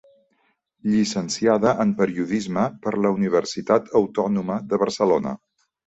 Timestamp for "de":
4.73-4.85